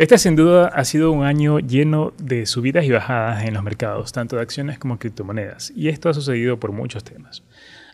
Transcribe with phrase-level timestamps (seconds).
[0.00, 4.12] Este sin duda ha sido un año lleno de subidas y bajadas en los mercados,
[4.12, 7.42] tanto de acciones como criptomonedas, y esto ha sucedido por muchos temas.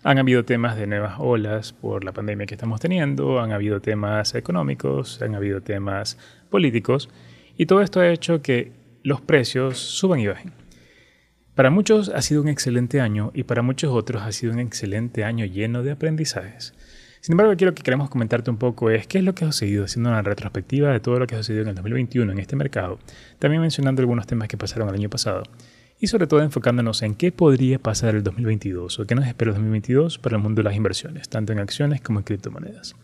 [0.05, 4.37] Han habido temas de nuevas olas por la pandemia que estamos teniendo, han habido temas
[4.37, 6.17] económicos, han habido temas
[6.49, 7.09] políticos,
[7.59, 8.71] y todo esto ha hecho que
[9.03, 10.53] los precios suban y bajen.
[11.57, 15.25] Para muchos ha sido un excelente año y para muchos otros ha sido un excelente
[15.25, 16.73] año lleno de aprendizajes.
[17.27, 19.51] Sin embargo, aquí lo que queremos comentarte un poco es qué es lo que ha
[19.51, 22.55] sucedido, haciendo una retrospectiva de todo lo que ha sucedido en el 2021 en este
[22.55, 23.01] mercado,
[23.41, 25.43] también mencionando algunos temas que pasaron el año pasado,
[25.99, 29.55] y sobre todo enfocándonos en qué podría pasar el 2022 o qué nos espera el
[29.57, 32.95] 2022 para el mundo de las inversiones, tanto en acciones como en criptomonedas.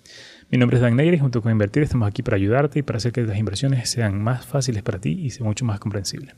[0.52, 2.98] Mi nombre es Dan Negri y junto con Invertir estamos aquí para ayudarte y para
[2.98, 6.36] hacer que las inversiones sean más fáciles para ti y sean mucho más comprensibles.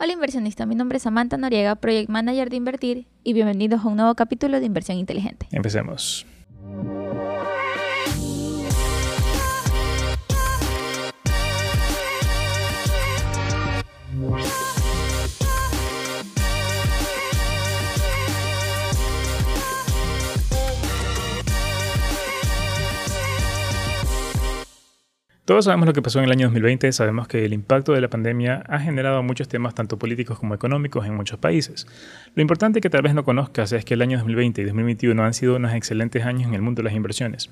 [0.00, 3.98] Hola inversionista, mi nombre es Samantha Noriega, Project Manager de Invertir y bienvenidos a un
[3.98, 5.46] nuevo capítulo de Inversión Inteligente.
[5.52, 6.26] Empecemos.
[6.60, 7.17] Música
[25.48, 28.10] Todos sabemos lo que pasó en el año 2020, sabemos que el impacto de la
[28.10, 31.86] pandemia ha generado muchos temas tanto políticos como económicos en muchos países.
[32.34, 35.32] Lo importante que tal vez no conozcas es que el año 2020 y 2021 han
[35.32, 37.48] sido unos excelentes años en el mundo de las inversiones.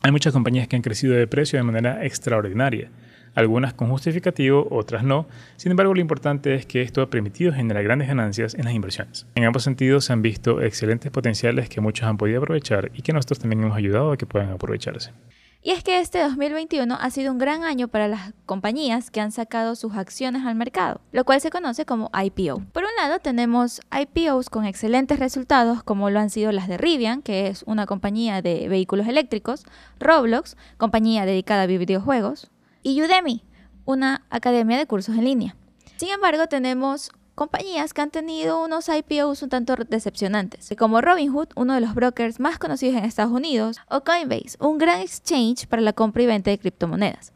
[0.00, 2.88] Hay muchas compañías que han crecido de precio de manera extraordinaria,
[3.34, 5.28] algunas con justificativo, otras no.
[5.56, 9.26] Sin embargo, lo importante es que esto ha permitido generar grandes ganancias en las inversiones.
[9.34, 13.12] En ambos sentidos se han visto excelentes potenciales que muchos han podido aprovechar y que
[13.12, 15.12] nosotros también hemos ayudado a que puedan aprovecharse.
[15.60, 19.32] Y es que este 2021 ha sido un gran año para las compañías que han
[19.32, 22.62] sacado sus acciones al mercado, lo cual se conoce como IPO.
[22.72, 27.22] Por un lado tenemos IPOs con excelentes resultados como lo han sido las de Rivian,
[27.22, 29.64] que es una compañía de vehículos eléctricos,
[29.98, 32.50] Roblox, compañía dedicada a videojuegos,
[32.84, 33.42] y Udemy,
[33.84, 35.56] una academia de cursos en línea.
[35.96, 41.74] Sin embargo, tenemos compañías que han tenido unos IPOs un tanto decepcionantes, como Robinhood, uno
[41.74, 45.92] de los brokers más conocidos en Estados Unidos, o Coinbase, un gran exchange para la
[45.92, 47.32] compra y venta de criptomonedas.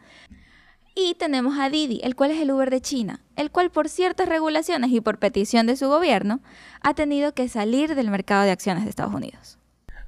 [0.96, 4.28] Y tenemos a Didi, el cual es el Uber de China, el cual por ciertas
[4.28, 6.40] regulaciones y por petición de su gobierno
[6.80, 9.56] ha tenido que salir del mercado de acciones de Estados Unidos.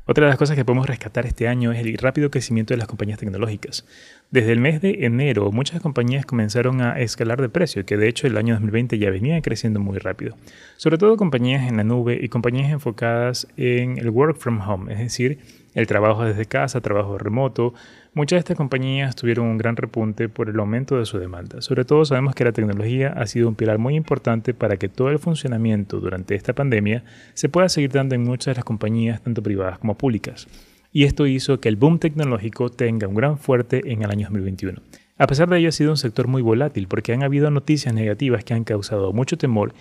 [0.07, 2.89] Otra de las cosas que podemos rescatar este año es el rápido crecimiento de las
[2.89, 3.87] compañías tecnológicas.
[4.31, 8.27] Desde el mes de enero, muchas compañías comenzaron a escalar de precio, que de hecho
[8.27, 10.37] el año 2020 ya venía creciendo muy rápido.
[10.77, 14.99] Sobre todo compañías en la nube y compañías enfocadas en el work from home, es
[14.99, 15.39] decir,
[15.73, 17.73] el trabajo desde casa, trabajo remoto.
[18.17, 21.61] Muchas de estas compañías tuvieron un gran repunte por el aumento de su demanda.
[21.61, 25.09] Sobre todo sabemos que la tecnología ha sido un pilar muy importante para que todo
[25.09, 29.43] el funcionamiento durante esta pandemia se pueda seguir dando en muchas de las compañías, tanto
[29.43, 30.47] privadas como públicas.
[30.93, 34.81] Y esto hizo que el boom tecnológico tenga un gran fuerte en el año 2021.
[35.19, 38.45] A pesar de ello ha sido un sector muy volátil porque han habido noticias negativas
[38.45, 39.75] que han causado mucho temor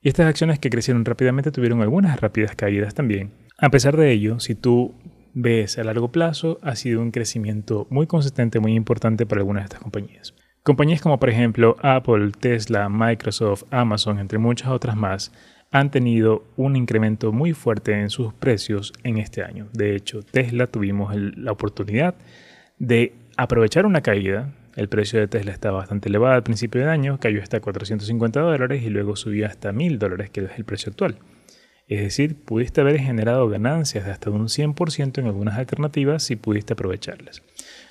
[0.00, 3.32] y estas acciones que crecieron rápidamente tuvieron algunas rápidas caídas también.
[3.58, 4.94] A pesar de ello, si tú
[5.34, 9.66] ves a largo plazo, ha sido un crecimiento muy consistente, muy importante para algunas de
[9.66, 10.34] estas compañías.
[10.62, 15.32] Compañías como por ejemplo Apple, Tesla, Microsoft, Amazon, entre muchas otras más,
[15.70, 19.68] han tenido un incremento muy fuerte en sus precios en este año.
[19.72, 22.14] De hecho, Tesla tuvimos la oportunidad
[22.78, 24.52] de aprovechar una caída.
[24.76, 28.82] El precio de Tesla estaba bastante elevado al principio de año, cayó hasta 450 dólares
[28.82, 31.16] y luego subió hasta 1000 dólares, que es el precio actual.
[31.90, 36.74] Es decir, pudiste haber generado ganancias de hasta un 100% en algunas alternativas si pudiste
[36.74, 37.42] aprovecharlas.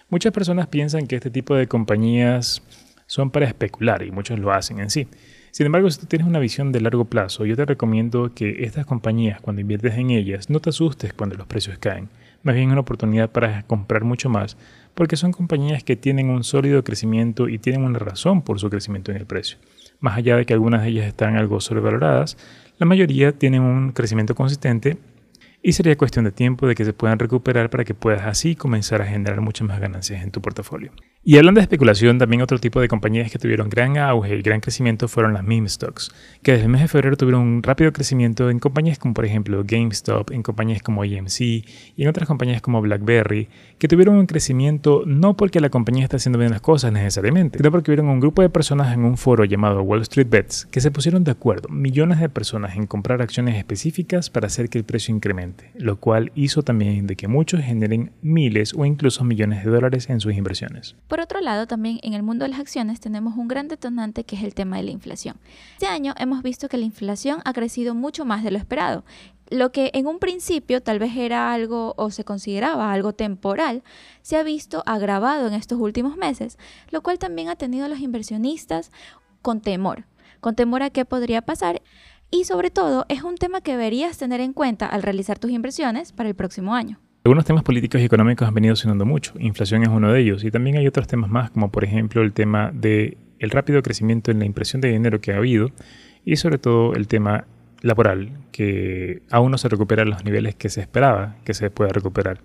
[0.09, 2.63] Muchas personas piensan que este tipo de compañías
[3.07, 5.09] son para especular y muchos lo hacen en sí.
[5.51, 8.85] Sin embargo, si tú tienes una visión de largo plazo, yo te recomiendo que estas
[8.85, 12.07] compañías, cuando inviertes en ellas, no te asustes cuando los precios caen.
[12.41, 14.55] Más bien una oportunidad para comprar mucho más,
[14.93, 19.11] porque son compañías que tienen un sólido crecimiento y tienen una razón por su crecimiento
[19.11, 19.57] en el precio.
[19.99, 22.37] Más allá de que algunas de ellas están algo sobrevaloradas,
[22.79, 24.97] la mayoría tienen un crecimiento consistente
[25.61, 29.01] y sería cuestión de tiempo de que se puedan recuperar para que puedas así comenzar
[29.01, 30.93] a generar muchas más ganancias en tu portafolio.
[31.21, 34.61] Y hablando de especulación, también otro tipo de compañías que tuvieron gran auge y gran
[34.61, 36.11] crecimiento fueron las meme stocks,
[36.41, 39.61] que desde el mes de febrero tuvieron un rápido crecimiento en compañías como por ejemplo
[39.67, 41.65] GameStop, en compañías como AMC y
[41.97, 46.39] en otras compañías como BlackBerry, que tuvieron un crecimiento no porque la compañía está haciendo
[46.39, 49.81] bien las cosas necesariamente, sino porque hubieron un grupo de personas en un foro llamado
[49.81, 54.29] Wall Street Bets que se pusieron de acuerdo, millones de personas en comprar acciones específicas
[54.29, 58.73] para hacer que el precio incremente, lo cual hizo también de que muchos generen miles
[58.73, 60.95] o incluso millones de dólares en sus inversiones.
[61.09, 64.35] Por otro lado, también en el mundo de las acciones tenemos un gran detonante que
[64.35, 65.37] es el tema de la inflación.
[65.73, 69.03] Este año hemos visto que la inflación ha crecido mucho más de lo esperado.
[69.49, 73.81] Lo que en un principio tal vez era algo o se consideraba algo temporal,
[74.21, 76.59] se ha visto agravado en estos últimos meses,
[76.91, 78.91] lo cual también ha tenido a los inversionistas
[79.41, 80.05] con temor,
[80.41, 81.81] con temor a qué podría pasar
[82.29, 86.11] y sobre todo es un tema que deberías tener en cuenta al realizar tus inversiones
[86.11, 86.99] para el próximo año.
[87.25, 90.51] Algunos temas políticos y económicos han venido sonando mucho, inflación es uno de ellos, y
[90.51, 94.39] también hay otros temas más, como por ejemplo el tema del el rápido crecimiento en
[94.39, 95.69] la impresión de dinero que ha habido,
[96.23, 97.45] y sobre todo el tema
[97.81, 101.91] laboral, que aún no se recupera a los niveles que se esperaba que se pueda
[101.91, 102.39] recuperar.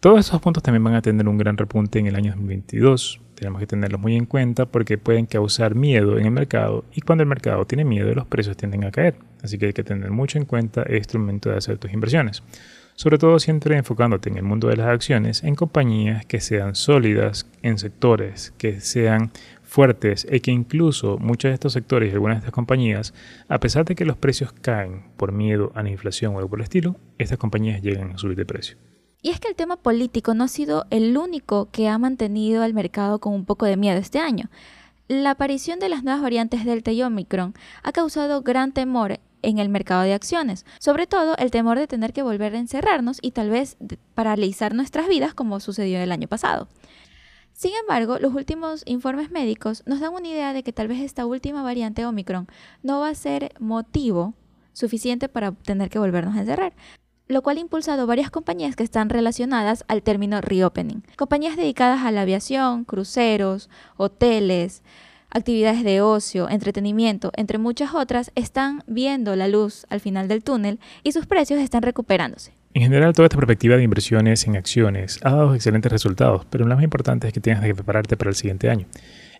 [0.00, 3.20] Todos esos puntos también van a tener un gran repunte en el año 2022.
[3.34, 7.22] Tenemos que tenerlos muy en cuenta porque pueden causar miedo en el mercado y cuando
[7.22, 9.14] el mercado tiene miedo los precios tienden a caer.
[9.42, 12.42] Así que hay que tener mucho en cuenta este momento de hacer tus inversiones.
[12.94, 17.46] Sobre todo siempre enfocándote en el mundo de las acciones, en compañías que sean sólidas,
[17.62, 22.40] en sectores que sean fuertes y que incluso muchos de estos sectores y algunas de
[22.40, 23.14] estas compañías,
[23.48, 26.58] a pesar de que los precios caen por miedo a la inflación o algo por
[26.58, 28.76] el estilo, estas compañías llegan a subir de precio.
[29.22, 32.74] Y es que el tema político no ha sido el único que ha mantenido al
[32.74, 34.50] mercado con un poco de miedo este año.
[35.08, 39.68] La aparición de las nuevas variantes Delta y Omicron ha causado gran temor en el
[39.68, 43.50] mercado de acciones, sobre todo el temor de tener que volver a encerrarnos y tal
[43.50, 43.76] vez
[44.14, 46.68] paralizar nuestras vidas como sucedió el año pasado.
[47.52, 51.26] Sin embargo, los últimos informes médicos nos dan una idea de que tal vez esta
[51.26, 52.48] última variante Omicron
[52.82, 54.34] no va a ser motivo
[54.72, 56.72] suficiente para tener que volvernos a encerrar,
[57.28, 61.02] lo cual ha impulsado varias compañías que están relacionadas al término reopening.
[61.16, 64.82] Compañías dedicadas a la aviación, cruceros, hoteles,
[65.32, 70.78] actividades de ocio, entretenimiento, entre muchas otras, están viendo la luz al final del túnel
[71.02, 72.52] y sus precios están recuperándose.
[72.74, 76.74] En general, toda esta perspectiva de inversiones en acciones ha dado excelentes resultados, pero lo
[76.74, 78.86] más importante es que tengas que prepararte para el siguiente año.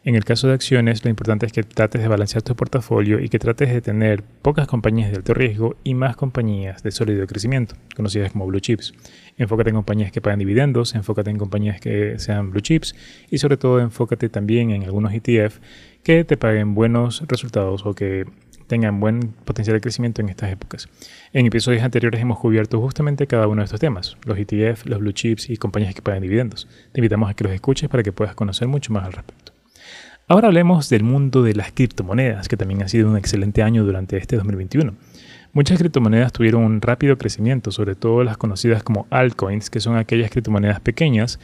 [0.05, 3.29] En el caso de acciones, lo importante es que trates de balancear tu portafolio y
[3.29, 7.77] que trates de tener pocas compañías de alto riesgo y más compañías de sólido crecimiento,
[7.95, 8.93] conocidas como blue chips.
[9.39, 12.95] Enfócate en compañías que pagan dividendos, enfócate en compañías que sean blue chips
[13.31, 15.59] y sobre todo enfócate también en algunos ETF
[16.03, 18.27] que te paguen buenos resultados o que
[18.67, 20.89] tengan buen potencial de crecimiento en estas épocas.
[21.33, 25.13] En episodios anteriores hemos cubierto justamente cada uno de estos temas, los ETF, los blue
[25.13, 26.69] chips y compañías que pagan dividendos.
[26.93, 29.53] Te invitamos a que los escuches para que puedas conocer mucho más al respecto.
[30.29, 34.17] Ahora hablemos del mundo de las criptomonedas, que también ha sido un excelente año durante
[34.17, 34.95] este 2021.
[35.55, 40.31] Muchas criptomonedas tuvieron un rápido crecimiento, sobre todo las conocidas como altcoins, que son aquellas
[40.31, 41.39] criptomonedas pequeñas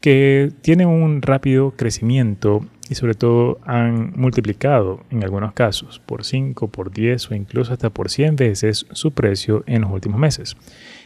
[0.00, 6.68] que tienen un rápido crecimiento y sobre todo han multiplicado en algunos casos por 5,
[6.68, 10.56] por 10 o incluso hasta por 100 veces su precio en los últimos meses.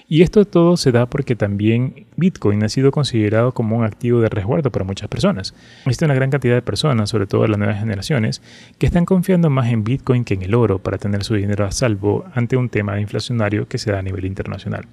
[0.06, 4.29] Y esto todo se da porque también Bitcoin ha sido considerado como un activo de
[4.29, 5.55] resguardo para muchas personas.
[5.87, 8.43] Existe una gran cantidad de personas, sobre todo las nuevas generaciones,
[8.79, 11.70] que están confiando más en Bitcoin que en el oro para tener su dinero a
[11.70, 14.87] salvo ante un tema inflacionario que se da a nivel internacional.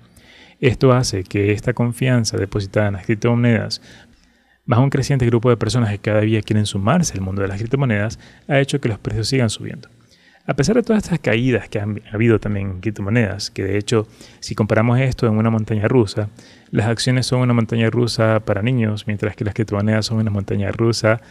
[0.61, 3.81] Esto hace que esta confianza depositada en las criptomonedas,
[4.65, 7.57] más un creciente grupo de personas que cada día quieren sumarse al mundo de las
[7.57, 9.89] criptomonedas, ha hecho que los precios sigan subiendo.
[10.45, 14.07] A pesar de todas estas caídas que han habido también en criptomonedas, que de hecho,
[14.39, 16.29] si comparamos esto en una montaña rusa,
[16.69, 20.71] las acciones son una montaña rusa para niños, mientras que las criptomonedas son una montaña
[20.71, 21.21] rusa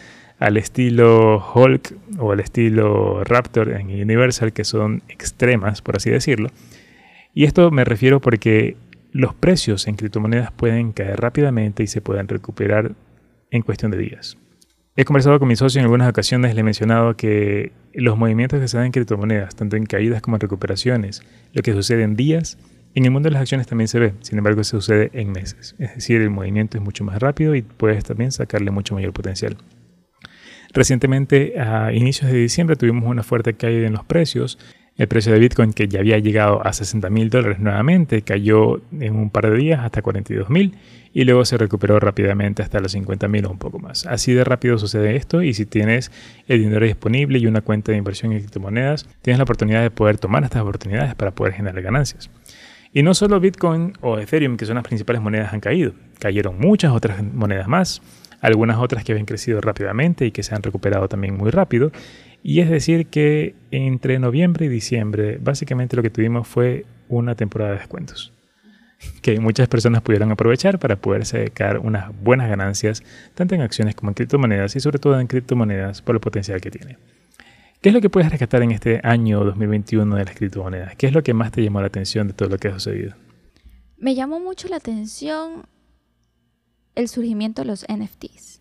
[0.41, 6.51] al estilo Hulk o al estilo Raptor en Universal, que son extremas, por así decirlo.
[7.33, 8.77] Y esto me refiero porque
[9.13, 12.93] los precios en criptomonedas pueden caer rápidamente y se pueden recuperar
[13.51, 14.37] en cuestión de días.
[14.97, 18.69] He conversado con mi socio en algunas ocasiones, le he mencionado que los movimientos que
[18.69, 22.59] se dan en criptomonedas, tanto en caídas como en recuperaciones, lo que sucede en días,
[22.95, 25.77] en el mundo de las acciones también se ve, sin embargo se sucede en meses.
[25.79, 29.57] Es decir, el movimiento es mucho más rápido y puedes también sacarle mucho mayor potencial.
[30.73, 34.59] Recientemente, a inicios de diciembre, tuvimos una fuerte caída en los precios
[34.97, 39.17] el precio de Bitcoin, que ya había llegado a 60 mil dólares nuevamente, cayó en
[39.17, 40.77] un par de días hasta 42 mil
[41.13, 44.07] y luego se recuperó rápidamente hasta los 50 mil o un poco más.
[44.07, 46.13] Así de rápido sucede esto y si tienes
[46.47, 50.19] el dinero disponible y una cuenta de inversión en criptomonedas, tienes la oportunidad de poder
[50.19, 52.31] tomar estas oportunidades para poder generar ganancias.
[52.93, 56.93] Y no solo Bitcoin o Ethereum, que son las principales monedas, han caído, cayeron muchas
[56.93, 58.03] otras monedas más,
[58.41, 61.93] algunas otras que habían crecido rápidamente y que se han recuperado también muy rápido.
[62.43, 67.73] Y es decir que entre noviembre y diciembre básicamente lo que tuvimos fue una temporada
[67.73, 68.33] de descuentos
[69.23, 73.03] que muchas personas pudieron aprovechar para poder sacar unas buenas ganancias
[73.35, 76.71] tanto en acciones como en criptomonedas y sobre todo en criptomonedas por el potencial que
[76.71, 76.99] tiene.
[77.81, 80.97] ¿Qué es lo que puedes rescatar en este año 2021 de las criptomonedas?
[80.97, 83.15] ¿Qué es lo que más te llamó la atención de todo lo que ha sucedido?
[83.97, 85.65] Me llamó mucho la atención
[86.95, 88.61] el surgimiento de los NFTs.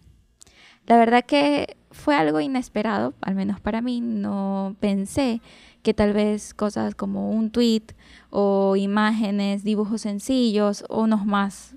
[0.86, 4.02] La verdad que fue algo inesperado, al menos para mí.
[4.02, 5.42] No pensé
[5.84, 7.84] que tal vez cosas como un tweet
[8.30, 11.76] o imágenes, dibujos sencillos unos más,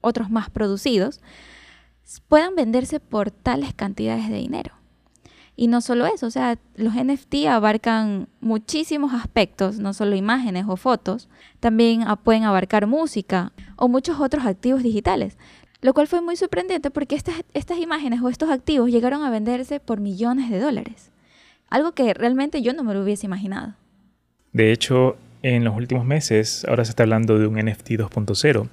[0.00, 1.20] otros más producidos,
[2.28, 4.74] puedan venderse por tales cantidades de dinero.
[5.56, 10.78] Y no solo eso, o sea, los NFT abarcan muchísimos aspectos, no solo imágenes o
[10.78, 11.28] fotos,
[11.60, 15.36] también pueden abarcar música o muchos otros activos digitales,
[15.80, 19.80] lo cual fue muy sorprendente porque estas, estas imágenes o estos activos llegaron a venderse
[19.80, 21.10] por millones de dólares,
[21.68, 23.74] algo que realmente yo no me lo hubiese imaginado.
[24.52, 28.68] De hecho, en los últimos meses ahora se está hablando de un NFT 2.0,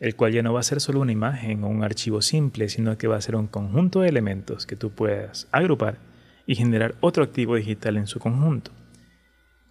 [0.00, 2.98] el cual ya no va a ser solo una imagen o un archivo simple, sino
[2.98, 5.98] que va a ser un conjunto de elementos que tú puedas agrupar
[6.44, 8.72] y generar otro activo digital en su conjunto.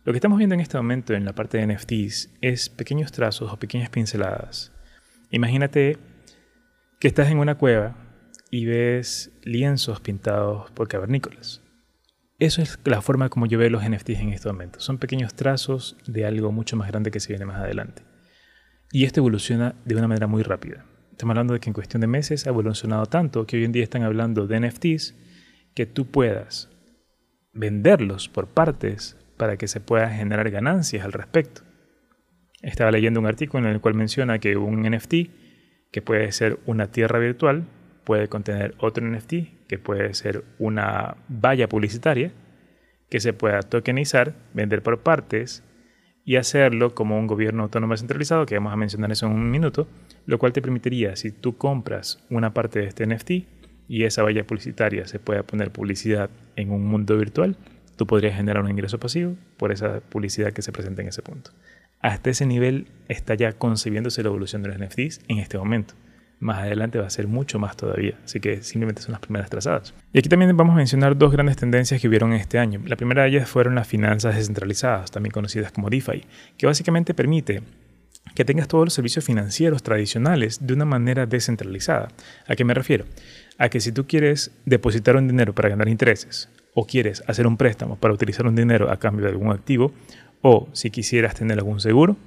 [0.04, 3.52] Lo que estamos viendo en este momento en la parte de NFTs es pequeños trazos
[3.52, 4.72] o pequeñas pinceladas.
[5.30, 5.98] Imagínate
[7.02, 7.96] que estás en una cueva
[8.52, 11.64] y ves lienzos pintados por cavernícolas.
[12.38, 14.80] Eso es la forma como yo veo los NFTs en este momento.
[14.80, 18.04] Son pequeños trazos de algo mucho más grande que se viene más adelante.
[18.92, 20.86] Y esto evoluciona de una manera muy rápida.
[21.10, 23.84] Estamos hablando de que en cuestión de meses ha evolucionado tanto que hoy en día
[23.84, 25.16] están hablando de NFTs
[25.74, 26.70] que tú puedas
[27.52, 31.64] venderlos por partes para que se pueda generar ganancias al respecto.
[32.62, 35.41] Estaba leyendo un artículo en el cual menciona que un NFT,
[35.92, 37.66] que puede ser una tierra virtual,
[38.04, 42.32] puede contener otro NFT, que puede ser una valla publicitaria,
[43.10, 45.64] que se pueda tokenizar, vender por partes
[46.24, 49.88] y hacerlo como un gobierno autónomo centralizado, que vamos a mencionar eso en un minuto,
[50.26, 53.32] lo cual te permitiría, si tú compras una parte de este NFT,
[53.88, 57.58] y esa valla publicitaria se puede poner publicidad en un mundo virtual,
[57.98, 61.52] tú podrías generar un ingreso pasivo por esa publicidad que se presenta en ese punto.
[62.02, 65.94] Hasta ese nivel está ya concebiéndose la evolución de los NFTs en este momento.
[66.40, 69.94] Más adelante va a ser mucho más todavía, así que simplemente son las primeras trazadas.
[70.12, 72.82] Y aquí también vamos a mencionar dos grandes tendencias que hubieron este año.
[72.88, 76.24] La primera de ellas fueron las finanzas descentralizadas, también conocidas como DeFi,
[76.58, 77.62] que básicamente permite
[78.34, 82.08] que tengas todos los servicios financieros tradicionales de una manera descentralizada.
[82.48, 83.06] ¿A qué me refiero?
[83.60, 87.58] A que si tú quieres depositar un dinero para ganar intereses, o quieres hacer un
[87.58, 89.94] préstamo para utilizar un dinero a cambio de algún activo,
[90.42, 92.18] o si quisieras tener algún seguro,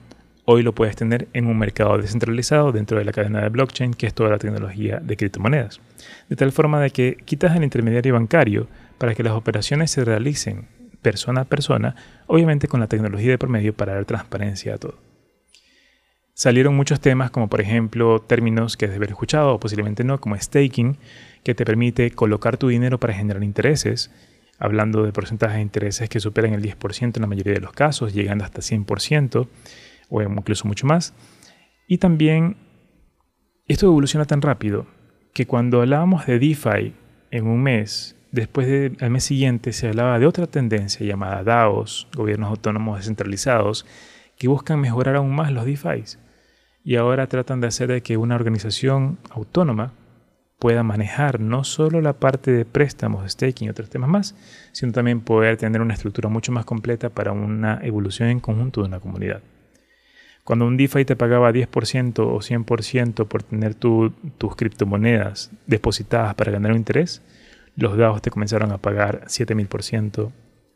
[0.44, 4.06] hoy lo puedes tener en un mercado descentralizado dentro de la cadena de blockchain, que
[4.06, 5.80] es toda la tecnología de criptomonedas.
[6.28, 8.68] De tal forma de que quitas el intermediario bancario
[8.98, 10.68] para que las operaciones se realicen
[11.02, 14.98] persona a persona, obviamente con la tecnología de promedio para dar transparencia a todo
[16.34, 20.36] salieron muchos temas como por ejemplo términos que debes haber escuchado o posiblemente no, como
[20.36, 20.98] staking,
[21.42, 24.10] que te permite colocar tu dinero para generar intereses,
[24.58, 28.12] hablando de porcentajes de intereses que superan el 10% en la mayoría de los casos,
[28.12, 29.48] llegando hasta 100%
[30.10, 31.14] o incluso mucho más.
[31.86, 32.56] Y también
[33.66, 34.86] esto evoluciona tan rápido
[35.32, 36.94] que cuando hablábamos de DeFi
[37.30, 42.50] en un mes, después del mes siguiente se hablaba de otra tendencia llamada DAOs, gobiernos
[42.50, 43.86] autónomos descentralizados,
[44.38, 46.04] que buscan mejorar aún más los DeFi
[46.84, 49.92] y ahora tratan de hacer de que una organización autónoma
[50.58, 54.34] pueda manejar no solo la parte de préstamos, staking y otros temas más,
[54.72, 58.88] sino también poder tener una estructura mucho más completa para una evolución en conjunto de
[58.88, 59.42] una comunidad.
[60.44, 64.12] Cuando un DeFi te pagaba 10% o 100% por tener tus
[64.56, 67.22] criptomonedas depositadas para ganar un interés,
[67.76, 70.30] los DAOs te comenzaron a pagar 7000%,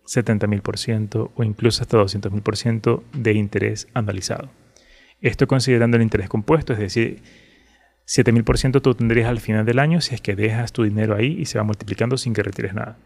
[0.07, 4.49] 70.000% o incluso hasta 200.000% de interés anualizado.
[5.21, 7.23] Esto considerando el interés compuesto, es decir,
[8.09, 11.45] 7000% tú tendrías al final del año si es que dejas tu dinero ahí y
[11.45, 12.97] se va multiplicando sin que retires nada.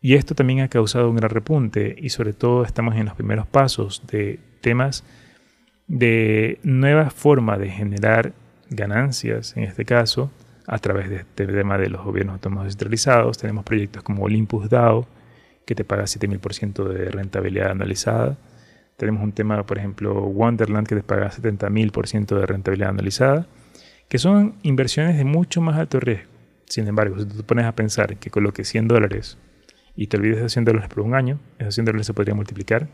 [0.00, 3.46] Y esto también ha causado un gran repunte y sobre todo estamos en los primeros
[3.46, 5.04] pasos de temas
[5.86, 8.32] de nueva forma de generar
[8.70, 10.30] ganancias, en este caso,
[10.66, 13.38] a través de este tema de los gobiernos autónomos descentralizados.
[13.38, 15.06] Tenemos proyectos como Olympus DAO,
[15.64, 18.36] que te paga 7000% de rentabilidad anualizada.
[18.96, 23.46] Tenemos un tema, por ejemplo, Wonderland, que te paga 70.000% de rentabilidad anualizada,
[24.08, 26.30] que son inversiones de mucho más alto riesgo.
[26.66, 29.38] Sin embargo, si tú te pones a pensar que coloques 100 dólares
[29.96, 32.88] y te olvides de 100 dólares por un año, esos 100 dólares se podrían multiplicar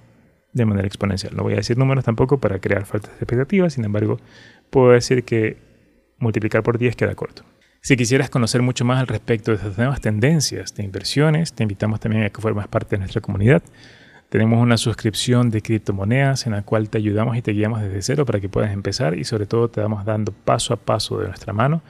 [0.53, 1.35] de manera exponencial.
[1.37, 4.19] No voy a decir números tampoco para crear faltas de expectativas, sin embargo,
[4.71, 5.59] puedo decir que
[6.19, 7.45] multiplicar por 10 queda corto.
[7.81, 12.01] Si quisieras conocer mucho más al respecto de estas nuevas tendencias de inversiones, te invitamos
[12.01, 13.63] también a que formes parte de nuestra comunidad.
[14.35, 18.27] Tenemos una suscripción de criptomonedas en la cual te ayudamos y te guiamos desde cero
[18.27, 21.53] para que puedas empezar y sobre todo te damos dando paso a paso de nuestra
[21.53, 21.83] mano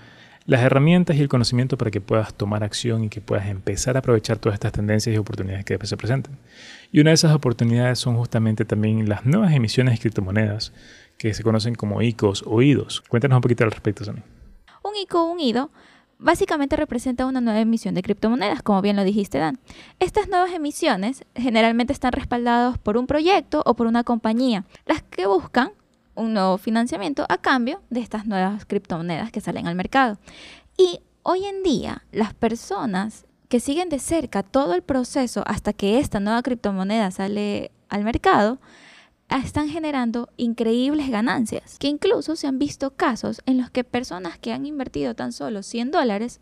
[0.45, 4.01] las herramientas y el conocimiento para que puedas tomar acción y que puedas empezar a
[4.01, 6.37] aprovechar todas estas tendencias y oportunidades que se presenten.
[6.93, 10.75] Y una de esas oportunidades son justamente también las nuevas emisiones de criptomonedas
[11.17, 13.01] que se conocen como ICOs o IDOs.
[13.09, 14.21] Cuéntanos un poquito al respecto, Sony.
[14.83, 15.71] Un ICO un IDO
[16.19, 19.59] básicamente representa una nueva emisión de criptomonedas, como bien lo dijiste, Dan.
[20.01, 25.27] Estas nuevas emisiones generalmente están respaldadas por un proyecto o por una compañía, las que
[25.27, 25.73] buscan
[26.15, 30.19] un nuevo financiamiento a cambio de estas nuevas criptomonedas que salen al mercado.
[30.77, 35.99] Y hoy en día, las personas que siguen de cerca todo el proceso hasta que
[35.99, 38.59] esta nueva criptomoneda sale al mercado,
[39.29, 44.53] están generando increíbles ganancias, que incluso se han visto casos en los que personas que
[44.53, 46.41] han invertido tan solo 100 dólares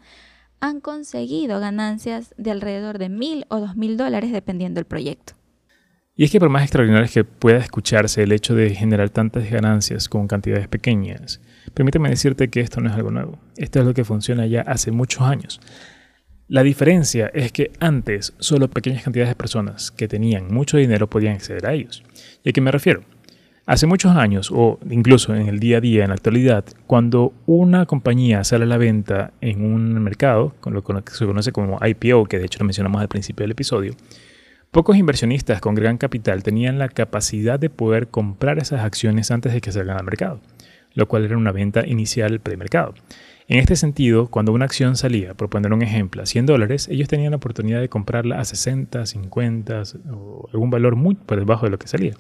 [0.60, 5.34] han conseguido ganancias de alrededor de mil o dos mil dólares dependiendo del proyecto.
[6.14, 10.08] Y es que por más extraordinario que pueda escucharse el hecho de generar tantas ganancias
[10.08, 11.40] con cantidades pequeñas,
[11.72, 13.38] permíteme decirte que esto no es algo nuevo.
[13.56, 15.58] Esto es lo que funciona ya hace muchos años.
[16.52, 21.36] La diferencia es que antes solo pequeñas cantidades de personas que tenían mucho dinero podían
[21.36, 22.02] acceder a ellos.
[22.44, 23.04] ¿Y a qué me refiero?
[23.64, 27.86] Hace muchos años, o incluso en el día a día, en la actualidad, cuando una
[27.86, 32.26] compañía sale a la venta en un mercado, con lo que se conoce como IPO,
[32.26, 33.94] que de hecho lo mencionamos al principio del episodio,
[34.70, 39.62] pocos inversionistas con gran capital tenían la capacidad de poder comprar esas acciones antes de
[39.62, 40.42] que salgan al mercado,
[40.92, 42.92] lo cual era una venta inicial premercado.
[43.48, 47.08] En este sentido, cuando una acción salía, por poner un ejemplo, a 100 dólares, ellos
[47.08, 49.82] tenían la oportunidad de comprarla a 60, 50
[50.12, 52.14] o algún valor muy por debajo de lo que salía.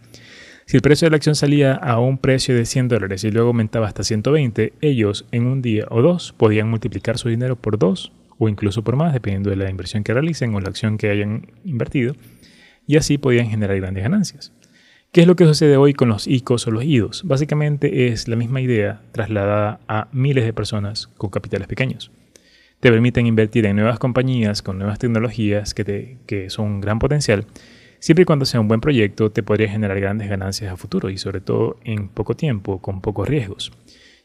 [0.66, 3.48] Si el precio de la acción salía a un precio de 100 dólares y luego
[3.48, 8.12] aumentaba hasta 120, ellos en un día o dos podían multiplicar su dinero por dos
[8.38, 11.46] o incluso por más, dependiendo de la inversión que realicen o la acción que hayan
[11.64, 12.14] invertido,
[12.86, 14.52] y así podían generar grandes ganancias.
[15.12, 17.24] ¿Qué es lo que sucede hoy con los ICOs o los IDOs?
[17.24, 22.10] Básicamente es la misma idea trasladada a miles de personas con capitales pequeños.
[22.80, 26.98] Te permiten invertir en nuevas compañías con nuevas tecnologías que, te, que son un gran
[26.98, 27.44] potencial.
[27.98, 31.18] Siempre y cuando sea un buen proyecto, te podría generar grandes ganancias a futuro y
[31.18, 33.70] sobre todo en poco tiempo, con pocos riesgos.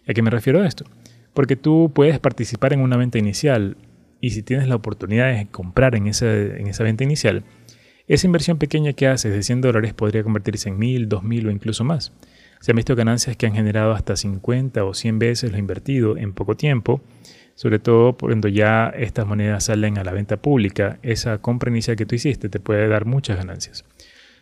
[0.07, 0.85] ¿A qué me refiero a esto?
[1.33, 3.75] Porque tú puedes participar en una venta inicial
[4.21, 7.43] y si tienes la oportunidad de comprar en en esa venta inicial,
[8.07, 11.83] esa inversión pequeña que haces de 100 dólares podría convertirse en 1000, 2000 o incluso
[11.83, 12.13] más.
[12.61, 16.33] Se han visto ganancias que han generado hasta 50 o 100 veces lo invertido en
[16.33, 17.01] poco tiempo,
[17.55, 22.05] sobre todo cuando ya estas monedas salen a la venta pública, esa compra inicial que
[22.05, 23.83] tú hiciste te puede dar muchas ganancias.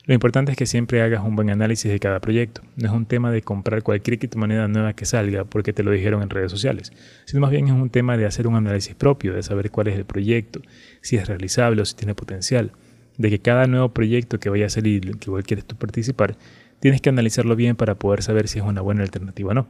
[0.06, 2.62] Lo importante es que siempre hagas un buen análisis de cada proyecto.
[2.76, 6.22] No es un tema de comprar cualquier criptomoneda nueva que salga porque te lo dijeron
[6.22, 6.94] en redes sociales,
[7.26, 9.96] sino más bien es un tema de hacer un análisis propio, de saber cuál es
[9.96, 10.62] el proyecto,
[11.02, 12.72] si es realizable o si tiene potencial
[13.18, 16.36] de que cada nuevo proyecto que vaya a salir, que igual quieres tú participar,
[16.80, 19.68] tienes que analizarlo bien para poder saber si es una buena alternativa o no.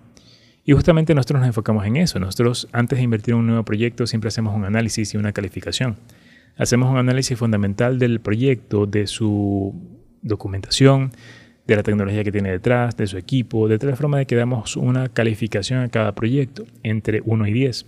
[0.64, 2.20] Y justamente nosotros nos enfocamos en eso.
[2.20, 5.98] Nosotros antes de invertir en un nuevo proyecto siempre hacemos un análisis y una calificación.
[6.58, 9.76] Hacemos un análisis fundamental del proyecto, de su
[10.24, 11.12] documentación,
[11.68, 14.76] de la tecnología que tiene detrás, de su equipo, de tal forma de que damos
[14.76, 17.86] una calificación a cada proyecto entre 1 y 10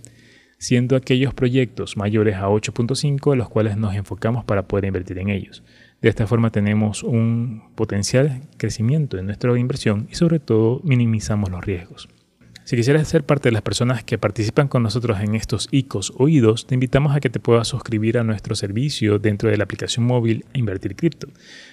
[0.58, 5.62] siendo aquellos proyectos mayores a 8.5 los cuales nos enfocamos para poder invertir en ellos.
[6.02, 11.64] De esta forma tenemos un potencial crecimiento en nuestra inversión y sobre todo minimizamos los
[11.64, 12.08] riesgos.
[12.68, 16.66] Si quisieras ser parte de las personas que participan con nosotros en estos ICOs oídos,
[16.66, 20.44] te invitamos a que te puedas suscribir a nuestro servicio dentro de la aplicación móvil
[20.52, 21.28] Invertir Cripto.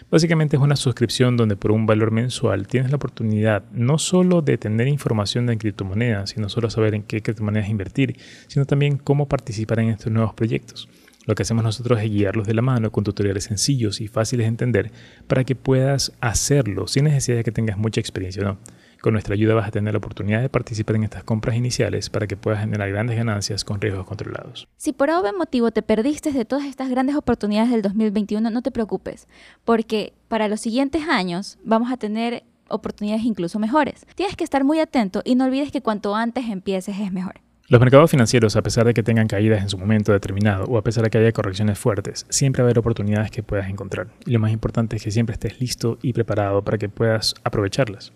[0.10, 4.58] Básicamente es una suscripción donde por un valor mensual tienes la oportunidad no solo de
[4.58, 8.15] tener información de criptomonedas, sino solo saber en qué criptomonedas invertir,
[8.47, 10.88] sino también cómo participar en estos nuevos proyectos.
[11.25, 14.47] Lo que hacemos nosotros es guiarlos de la mano con tutoriales sencillos y fáciles de
[14.47, 14.91] entender
[15.27, 18.58] para que puedas hacerlo sin necesidad de que tengas mucha experiencia no.
[19.05, 22.25] Con nuestra ayuda vas a tener la oportunidad de participar en estas compras iniciales para
[22.25, 24.67] que puedas generar grandes ganancias con riesgos controlados.
[24.77, 28.71] Si por algún motivo te perdiste de todas estas grandes oportunidades del 2021, no te
[28.71, 29.27] preocupes,
[29.63, 34.07] porque para los siguientes años vamos a tener oportunidades incluso mejores.
[34.15, 37.35] Tienes que estar muy atento y no olvides que cuanto antes empieces es mejor.
[37.67, 40.83] Los mercados financieros, a pesar de que tengan caídas en su momento determinado o a
[40.83, 44.07] pesar de que haya correcciones fuertes, siempre va a haber oportunidades que puedas encontrar.
[44.25, 48.11] Y lo más importante es que siempre estés listo y preparado para que puedas aprovecharlas.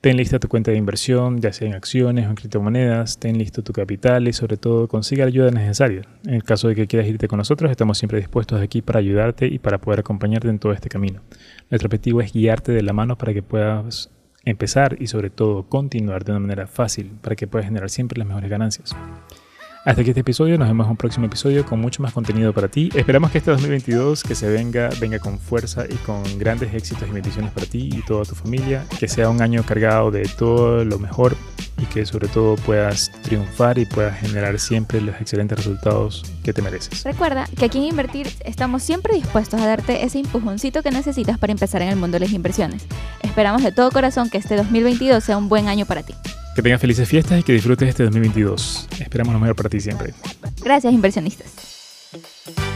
[0.00, 3.64] Ten lista tu cuenta de inversión, ya sea en acciones o en criptomonedas, ten listo
[3.64, 6.02] tu capital y sobre todo consiga la ayuda necesaria.
[6.24, 9.48] En el caso de que quieras irte con nosotros, estamos siempre dispuestos aquí para ayudarte
[9.48, 11.20] y para poder acompañarte en todo este camino.
[11.68, 14.10] Nuestro objetivo es guiarte de la mano para que puedas
[14.44, 18.28] empezar y sobre todo continuar de una manera fácil para que puedas generar siempre las
[18.28, 18.94] mejores ganancias.
[19.88, 22.68] Hasta aquí este episodio, nos vemos en un próximo episodio con mucho más contenido para
[22.68, 22.90] ti.
[22.94, 27.10] Esperamos que este 2022 que se venga, venga con fuerza y con grandes éxitos y
[27.10, 28.84] bendiciones para ti y toda tu familia.
[29.00, 31.38] Que sea un año cargado de todo lo mejor
[31.78, 36.60] y que sobre todo puedas triunfar y puedas generar siempre los excelentes resultados que te
[36.60, 37.02] mereces.
[37.04, 41.52] Recuerda que aquí en Invertir estamos siempre dispuestos a darte ese empujoncito que necesitas para
[41.52, 42.84] empezar en el mundo de las inversiones.
[43.22, 46.12] Esperamos de todo corazón que este 2022 sea un buen año para ti.
[46.58, 48.88] Que tengas felices fiestas y que disfrutes este 2022.
[48.98, 50.12] Esperamos lo mejor para ti siempre.
[50.60, 52.67] Gracias, inversionistas.